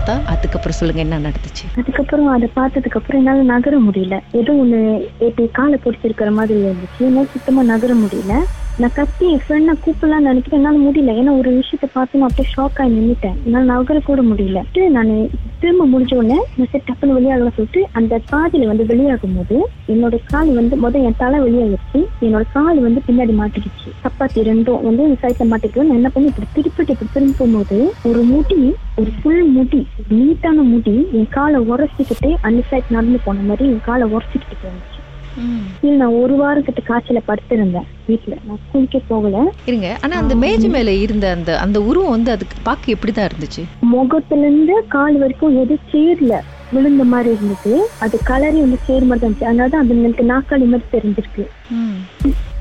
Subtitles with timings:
[0.00, 1.64] பார்த்தா அதுக்கப்புறம் சொல்லுங்க என்ன நடந்துச்சு?
[1.74, 4.16] அதுக்கப்புறம் அதை பார்த்ததுக்கு அப்புறம் என்னால நகர முடியல.
[4.32, 4.78] ஏதோ ஒண்ணு
[5.18, 7.00] எப்படி காலை பிடிச்சிருக்கிற மாதிரி இருந்துச்சு.
[7.00, 8.34] என்னால சுத்தமா நகர முடியல.
[8.78, 11.14] நான் கத்தி என் ஃப்ரெண்டை கூப்பிடலாம் நினைக்கிறேன் என்னால முடியல.
[11.20, 14.60] ஏன்னா ஒரு விஷயத்த பார்த்து நான் அப்படியே ஷாக் ஆகி நின்றுட்டேன் என்னால் நகர கூட முடியல.
[14.96, 15.10] நான்
[15.62, 19.56] திரும்ப முடிஞ்ச உடனே நான் சரி டப்புன்னு வெளியாகலாம் சொல்லிட்டு அந்த பாதியில வந்து வெளியாகும் போது
[19.94, 22.00] என்னோட கால் வந்து முதல் என் தலை வெளியாகிடுச்சு.
[22.26, 23.90] என்னோட கால் வந்து பின்னாடி மாட்டிக்கிச்சு.
[24.04, 27.80] சப்பாத்தி ரெண்டும் வந்து சைட்ல மாட்டிக்கிட்டு நான் என்ன பண்ணி இப்படி திருப்பிட்டு இப்படி திரும்பி போகும்போது
[28.10, 28.60] ஒரு முடி
[29.02, 29.82] ஒரு ஃபுல் முடி
[30.16, 34.99] நீட்டான முடி என் காலை உரசிக்கிட்டு அந்த சைட் நடந்து போன மாதிரி என் காலை உரைச்சிக்கிட்டு போனுச்சு
[35.82, 39.42] இல்ல நான் ஒரு வாரம் கிட்ட காய்ச்சல படுத்திருந்தேன் வீட்டுல நான் ஸ்கூலுக்கே போகல.
[39.66, 43.64] இருங்க ஆனா அந்த மேஜை மேல இருந்த அந்த அந்த உருவம் வந்து அதுக்கு பார்க்க எப்படிதான் இருந்துச்சு?
[43.80, 46.32] முகத்துல இருந்து கால் வரைக்கும் எது சேர்ல.
[46.74, 47.72] விழுந்த மாதிரி இருந்தது.
[48.04, 49.48] அது கலரே வந்து சேர் மாதிரி இருந்துச்சு.
[49.50, 51.44] அதனால தான் அது எனக்கு நாக்காளி மாதிரி தெரிஞ்சிருக்கு.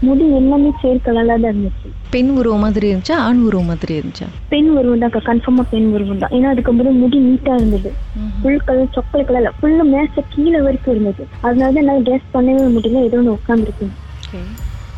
[0.08, 1.88] முடி எல்லாமே சேர் கலர்ல தான் இருந்துச்சு.
[2.14, 4.28] பெண் உருவம் மாதிரி இருந்துச்சா ஆண் உருவம் மாதிரி இருந்துச்சா?
[4.54, 6.34] பெண் உருவம் தான் கன்ஃபார்மா பெண் உருவம் தான்.
[6.38, 7.92] ஏன்னா அதுக்கு முதல்ல முடி நீட்டா இருந்தது.
[8.40, 11.26] ஃபுல் கலர் சொக்கல் கலர்ல ஃபுல்லு மேச கீழே வரைக்கும் இருந்தது.
[11.46, 13.04] அதனால தான் என்னால ட்ரெஸ் பண்ணவே முடியல.
[13.10, 13.88] ஏதோ ஒன்று உட்காந்துருக்கு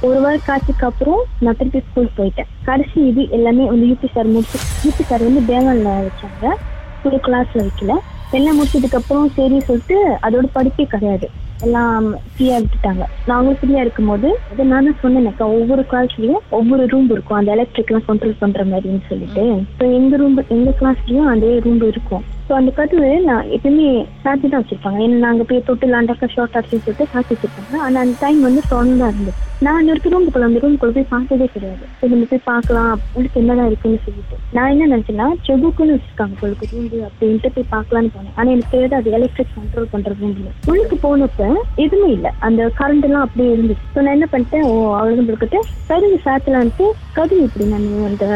[0.07, 2.47] ஒரு வாரம் காட்சிக்கு அப்புறம் நான் திருப்பி ஸ்கூல் போயிட்டேன்.
[2.69, 6.53] கடைசி இது எல்லாமே வந்து யூபி சார் முடிச்சு யூபி சார் வந்து பேங்கல்ல வச்சாங்க
[7.01, 7.93] ஸ்கூல் கிளாஸ்ல வைக்கல.
[8.37, 11.27] எல்லாம் முடிச்சதுக்கு அப்புறம் சரி சொல்லிட்டு அதோட படிப்பே கிடையாது.
[11.65, 13.03] எல்லாம் ஃப்ரீயா விட்டுட்டாங்க.
[13.29, 17.37] நாங்களும் ஃப்ரீயா இருக்கும்போது அது நான் தான் சொன்னேன்க்கா ஒவ்வொரு கிளாஸ்லயும் ஒவ்வொரு ரூம் இருக்கும்.
[17.39, 19.43] அந்த எலக்ட்ரிக் எல்லாம் கண்ட்ரோல் பண்ற மாதிரின்னு சொல்லிட்டு.
[19.71, 22.23] இப்போ எங்க ரூம் எங்க கிளாஸ்லயும் அதே ரூம் இருக்கும்.
[22.51, 23.85] ஸோ அந்த கதவு நான் எப்பயுமே
[24.23, 24.97] சாத்தி தான் வச்சிருப்பாங்க.
[25.03, 27.77] ஏன்னா நாங்கள் போய் தொட்டு லாண்டாக்கா ஷார்ட் ஆச்சுன்னு சொல்லிட்டு சாத்தி வச்சிருப்பாங்க.
[27.85, 31.85] ஆனால் அந்த டைம் வந்து திறந்தா இருந்துச்சு நான் அந்த ரூமுக்குள்ள அந்த ரூமுக்குள்ள போய் பார்த்ததே கிடையாது.
[31.99, 32.91] ஸோ நம்ம போய் பார்க்கலாம்.
[33.11, 34.39] உங்களுக்கு என்னதான் இருக்குன்னு சொல்லிட்டு.
[34.57, 38.35] நான் என்ன நினைச்சேன்னா செபுக்குன்னு வச்சிருக்காங்க உங்களுக்கு ரூம் அப்படின்ட்டு போய் பார்க்கலான்னு போனேன்.
[38.37, 41.47] ஆனால் எனக்கு தெரியாது அது எலக்ட்ரிக் கண்ட்ரோல் பண்ணுற ரூம்ல உள்ளுக்கு போனப்ப
[41.85, 42.33] எதுவுமே இல்லை.
[42.49, 43.87] அந்த கரண்ட் எல்லாம் அப்படியே இருந்துச்சு.
[43.95, 44.67] ஸோ நான் என்ன பண்ணிட்டேன்?
[44.71, 46.87] ஓ அவ்வளவு கொடுத்துட்டு கருவி சாத்தலான்ட்டு
[47.19, 48.27] கருவி இப்படி நான் அந்த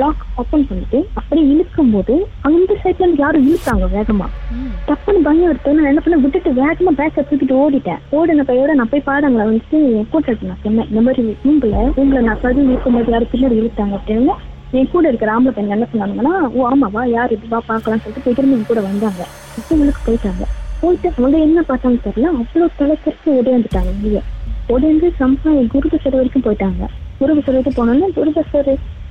[0.00, 2.14] லாக் ஓப்பன் பண்ணிட்டு அப்படியே இழுக்கும் போது
[2.48, 4.26] அந்த சைட்ல இருந்து யாரும் இழுத்தாங்க வேகமா.
[4.86, 8.00] டப்புன்னு பயம் எடுத்து நான் என்ன பண்ண விட்டுட்டு வேகமா பேக்கை தூக்கிட்டு ஓடிட்டேன்.
[8.18, 9.80] ஓடின கையோட நான் போய் பாடங்களை வந்துட்டு
[10.12, 14.36] கூட்டிட்டு நான் சொன்னேன் இந்த மாதிரி ரூம்ல ரூம்ல நான் கருவி இழுக்கும் போது யாரும் பின்னாடி இழுத்தாங்க அப்படின்னு.
[14.78, 18.66] என் கூட இருக்கிற ஆம்பளை பையன் என்ன சொன்னாங்கன்னா ஓ ஆமாவா யார் இதுவா பார்க்கலாம்னு சொல்லிட்டு போய் திரும்பி
[18.70, 19.22] கூட வந்தாங்க.
[19.60, 20.44] இவங்களுக்கு போயிட்டாங்க.
[20.82, 24.22] போயிட்டு அவங்க என்ன பார்த்தாங்க தெரியல அவ்வளோ தலைக்கறிச்சு ஓடியாந்துட்டாங்க வெளியே.
[24.72, 26.82] ஓடியாந்து சம்பா குருப சார் வரைக்கும் போயிட்டாங்க.
[27.20, 28.44] குருப சார் வரைக்கும் போனோன்னா குருப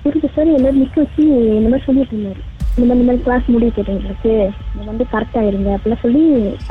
[0.04, 1.24] சார் சார் எல்லாரும் நிற்க வச்சு
[1.58, 2.42] இந்த மாதிரி சொல்லிட்டு இருந்தாரு.
[2.76, 4.34] இந்த மாதிரி இந்த மாதிரி கிளாஸ் முடிய போட்டவங்களுக்கு
[4.74, 6.22] நீங்க வந்து கரெக்டாக இருங்க அப்படிலாம் சொல்லி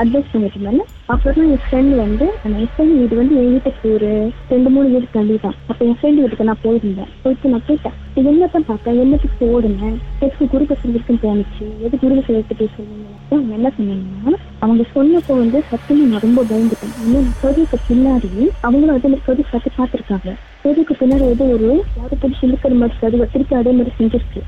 [0.03, 4.11] அட்வைஸ் பண்ணிட்டு இருந்தாங்க அப்புறம் என் ஃப்ரெண்ட் வந்து அந்த என் ஃப்ரெண்ட் வீடு வந்து என் வீட்டுக்கு ஒரு
[4.53, 5.57] ரெண்டு மூணு வீடு தள்ளி தான்.
[5.71, 7.11] அப்போ என் ஃப்ரெண்ட் வீட்டுக்கு நான் போயிருந்தேன்.
[7.25, 9.85] போயிட்டு நான் கேட்டேன் இது என்னத்தான் பார்த்தேன் என்னத்துக்கு போடுங்க?
[10.25, 11.67] எதுக்கு குருபசன் செஞ்சிருக்குன்னு தோணுச்சு?
[11.87, 13.09] எது குருபசன் செய்யறதுக்கு சொல்லுங்க?
[13.33, 16.97] அவங்க என்ன சொன்னீங்கன்னா அவங்க சொன்னப்போ வந்து சத்தியமா நான் ரொம்ப பயந்துட்டேன்.
[17.05, 18.33] இன்னும் கருவுக்கு பின்னாடி
[18.67, 20.33] அவங்களும் வந்து மாதிரி சத்து பார்த்துருக்காங்க.
[20.63, 24.41] கருவுக்கு பின்னாடி ஏதோ ஒரு யாரும் பிடிச்சி இழுக்கிற மாதிரி கருவை திருப்பி அதே மாதிரி செஞ்சிருக்கு.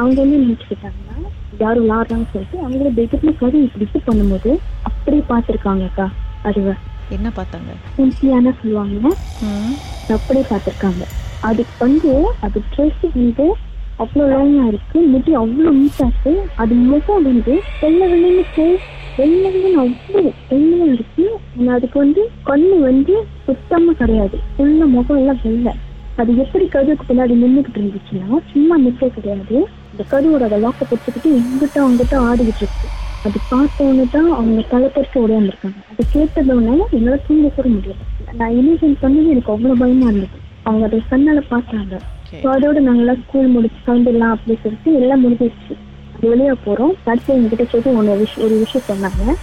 [0.00, 1.16] அவங்க என்ன நினைச்சுக்கிட்டாங்கன்னா
[1.62, 4.50] யாரும் விளாடுறாங்கன்னு சொல்லிட்டு அவங்கள பெட்ரூம்ல கரு இப்படி பண்ணும்போது
[4.90, 6.06] அப்படியே பார்த்துருக்காங்க அக்கா
[6.50, 6.74] அதுவ.
[7.16, 7.70] என்ன பார்த்தாங்க?
[7.96, 9.10] சிம்பிளான சொல்லுவாங்க.
[10.16, 11.02] அப்படியே பார்த்துருக்காங்க.
[11.48, 12.12] அதுக்கு வந்து
[12.46, 13.46] அது ட்ரெஸ் வந்து
[14.02, 14.98] அவ்வளோ லாங்கா இருக்கு.
[15.12, 16.32] முடி அவ்வளோ நீட்டா இருக்கு.
[16.62, 18.44] அது முகம் வந்து வெள்ளை வெள்ளைன்னு
[19.20, 21.24] வெள்ளைன்னு அவ்வளோ வெள்ளையா இருக்கு?
[21.58, 23.14] ஆனா அதுக்கு வந்து கண்ணு வந்து
[23.46, 24.36] சுத்தமா கிடையாது.
[24.56, 25.72] ஃபுல்லா முகம் எல்லாம் வெள்ளை
[26.20, 29.56] அது எப்படி கருவுக்கு பின்னாடி நின்றுக்கிட்டு இருந்துச்சுன்னா சும்மா நிற்க கிடையாது.
[29.92, 32.88] இந்த கருவோட அதை லாக்கை பிடிச்சிக்கிட்டு எங்கிட்ட அங்கிட்ட ஆடிக்கிட்டு இருக்கு.
[33.28, 37.96] அது பார்த்தோன்னு தான் அவங்க தலைப்பறிச்சு ஓடியாந்துருக்காங்க அது கேட்டதோடனே என்னால தூங்க கூட முடியல.
[38.40, 40.38] நான் இனிஷியல் பண்ணது எனக்கு அவ்வளவு பயமா இருந்தது.
[40.68, 41.94] அவங்க அதை கண்ணால பார்த்தாங்க.
[42.42, 45.76] ஸோ அதோட நாங்களாம் ஸ்கூல் முடிச்சு கலந்துடலாம் அப்படின்னு சொல்லிட்டு எல்லாம் முடிஞ்சிருச்சு.
[46.20, 46.92] வெளியே போறோம்.
[47.04, 49.34] படிச்சு எங்ககிட்ட சொல்லி ஒன்று விஷயம் ஒரு விஷயம் சொன்னாங்க.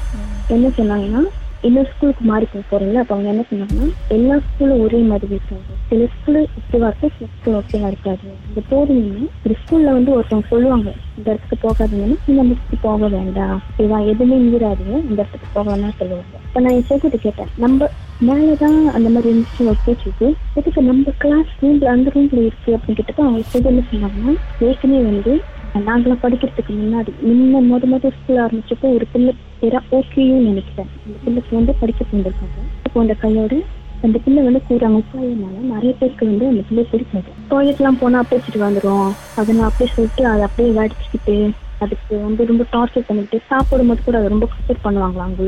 [0.48, 1.22] என்ன சொன்னாங்கன்னா
[1.62, 2.94] இன்னொரு ஸ்கூலுக்கு மாறி போக போறீங்களா?
[2.94, 5.64] அப்ப அவங்க என்ன சொன்னாங்கன்னா எல்லா ஸ்கூலும் ஒரே மாதிரி இருக்காது.
[5.90, 8.28] சில ஸ்கூலு ஓகேவா இருக்கும் சில ஸ்கூல் ஓகேவா இருக்காது.
[8.48, 12.18] இந்த போறீங்கன்னா ஒரு ஸ்கூல்ல வந்து ஒருத்தவங்க சொல்லுவாங்க இந்த இடத்துக்கு போகாதீங்கன்னா.
[12.28, 13.62] இந்த இடத்துக்கு போக வேண்டாம்.
[13.72, 14.96] ஓகேவா எதுவுமே மீறாதீங்க.
[15.10, 16.36] இந்த இடத்துக்கு போக சொல்லுவாங்க.
[16.48, 17.90] இப்ப நான் என் சேர்த்துட்டு கேட்டேன் நம்ம
[18.22, 22.78] மேலதான் அந்த மாதிரி இருந்துச்சு ஒரு பேச்சுக்கு எதுக்கு நம்ம கிளாஸ் ரூம்ல அந்த ரூம்ல இருக்கு?
[22.78, 25.42] அப்படின்னு கேட்டப்ப அவங்க சேர்த்து என்ன சொன்னாங்கன்னா ஏற்கனவே வந்து
[25.86, 30.90] நாங்களாம் படிக்கிறதுக்கு முன்னாடி முன்ன முத முதல் ஸ்கூல் ஆரம்பிச்சப்போ ஒரு பிள்ளை பேரா ஓகேயும் நினைக்கிறேன்.
[31.06, 33.56] அந்த பிள்ளைக்கு வந்து படிக்க போயிருக்காங்க இப்போ அந்த கையோட
[34.04, 37.30] அந்த பிள்ளை வந்து கூறாங்க உப்பாயினால நிறைய பேருக்கு வந்து அந்த பிள்ளை பிடிக்காது.
[37.52, 41.38] டாய்லெட்லாம் போனா பேசிட்டு வந்துடும் அதை நான் அப்படியே சொல்லிட்டு அதை அப்படியே வடிச்சுக்கிட்டு
[41.80, 45.44] அதுக்கு வந்து ரொம்ப டார்ச்சர் பண்ணிட்டு சாப்பிடும் போது கூட அதை ரொம்ப கஷ்டம் பண்ணுவாங்களா அங்க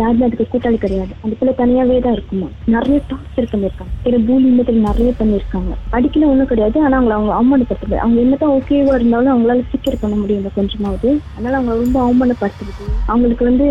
[0.00, 1.12] யாருமே அதுக்கு கூட்டாளி கிடையாது.
[1.24, 2.48] அந்த பிள்ளை தனியாவே தான் இருக்குமா?
[2.74, 3.92] நிறைய டார்ச்சர் பண்ணியிருக்காங்க.
[4.04, 5.72] பிற பூலி மாதிரி நிறைய பண்ணியிருக்காங்க.
[5.96, 6.76] அடிக்கல ஒன்றும் கிடையாது.
[6.84, 7.96] ஆனா அவங்களை அவங்க அவமானப்படுத்துறது.
[8.04, 11.10] அவங்க என்னதான் ஓகேவா இருந்தாலும் அவங்களால சீக்கிரம் பண்ண முடியல கொஞ்சமாவது.
[11.36, 12.84] அதனால அவங்க ரொம்ப அவமானப்படுத்துறது.
[13.12, 13.66] அவங்களுக்கு வந்து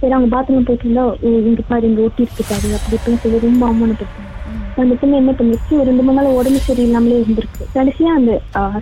[0.00, 1.04] சரி அவங்க பாத்ரூம் போயிட்டு இருந்தா
[1.48, 4.28] இங்க பாரு இங்க ஓட்டி இருக்கு பாரு அப்படி இப்படின்னு சொல்லி ரொம்ப அவமானப்படுத்துறாங்க.
[4.82, 5.72] அந்த பிள்ளை என்ன பண்ணிருச்சு?
[5.78, 7.64] ஒரு ரெண்டு மூணு நாள் உடம்பு சரியில்லாமலே இருந்திருக்கு.
[7.76, 8.32] கடைசியா அந்த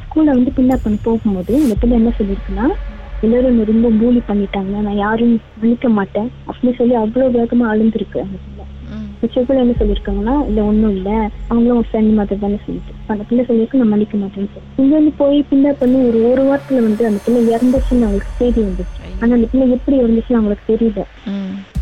[0.02, 2.66] ஸ்கூல்ல வந்து பின்னாடி பண்ணி போகும்போது அந்த பிள்ளை என்ன சொல்லியிருக்குன்னா
[3.22, 4.74] எல்லாரும் என்னை ரொம்ப பூலி பண்ணிட்டாங்க.
[4.84, 6.28] நான் யாரும் மன்னிக்க மாட்டேன்.
[6.50, 8.20] அப்படின்னு சொல்லி அவ்வளவு வேகமா அழுந்திருக்கு.
[8.24, 8.64] அந்த பிள்ளை
[9.64, 11.10] என்ன சொல்லியிருக்காங்கன்னா இல்ல ஒண்ணும் இல்ல.
[11.50, 12.92] அவங்களும் ஒரு ஃப்ரெண்ட் மாதிரி தானே சொல்லிட்டு.
[13.12, 16.82] அந்த பிள்ளை சொல்லியிருக்கு நான் மன்னிக்க மாட்டேன்னு சொல்லி இங்க வந்து போய் பின்ன பண்ணி ஒரு ஒரு வாரத்துல
[16.88, 21.04] வந்து அந்த பிள்ளை இறந்துச்சுன்னு அவங்களுக்கு செய்தி வந்துச்சு ஆனா அந்த பிள்ளை எப்படி இறந்துச்சுன்னு அவங்களுக்கு தெரியல.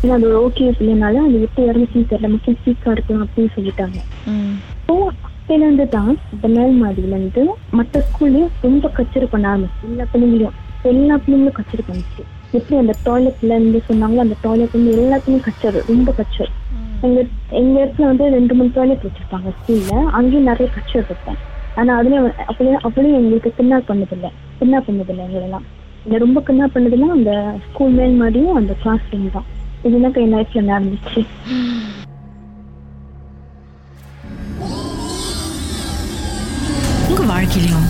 [0.01, 2.31] ஏன்னா அது ஒரு ஓகே பிள்ளைனால அது எப்படி இறந்துச்சுன்னு தெரியல.
[2.35, 3.99] முக்கியம் சீக்கா இருக்கலாம் அப்படின்னு சொல்லிட்டாங்க.
[4.81, 4.95] இப்போ
[5.27, 7.43] அப்பையில இருந்து தான் இந்த மேல் மாடியில இருந்து
[7.79, 9.85] மற்ற ஸ்கூல்லயும் ரொம்ப கச்சேரி பண்ண ஆரம்பிச்சு.
[9.91, 10.57] எல்லா பிள்ளைங்களையும்.
[10.91, 12.21] எல்லா பிள்ளைங்களும் கச்சேரி பண்ணிச்சு.
[12.57, 16.51] எப்படி அந்த டாய்லெட்ல இருந்து சொன்னாங்களோ அந்த டாய்லெட் வந்து எல்லாத்துலயும் கச்சரு ரொம்ப கச்சரு.
[17.07, 17.19] எங்க
[17.59, 21.39] எங்க இடத்துல வந்து ரெண்டு மூணு டாய்லெட் வச்சிருப்பாங்க ஸ்கூல்ல அங்கேயும் நிறைய கச்சர் இருப்பேன்
[21.79, 24.31] ஆனா அதுலயும் அப்படியே அப்படியும் எங்களுக்கு கிண்ணா பண்ணதில்லை.
[24.61, 25.67] கிண்ணா பண்ணதில்லை எங்களெல்லாம்.
[26.05, 27.31] இந்த ரொம்ப கிண்ணா பண்ணதுன்னா அந்த
[27.67, 29.47] ஸ்கூல் மேல் மாடியும் அந்த கிளாஸ் ரூம் தான்.
[29.87, 31.21] இதுதான் என் லைஃப்ல நடந்துச்சு?
[37.09, 37.89] உங்க வாழ்க்கையிலும்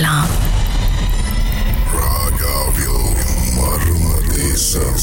[0.01, 0.31] பெறலாம்
[1.95, 3.01] ராகாவில்
[3.55, 4.99] மர்ம தேசம்